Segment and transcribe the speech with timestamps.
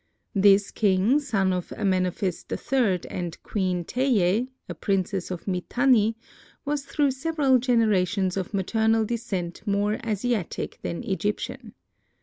[0.33, 6.17] This king, son of Amenophis III and Queen Teie, a princess of Mitanni,
[6.65, 11.75] was through several generations of maternal descent more Asiatic than Egyptian.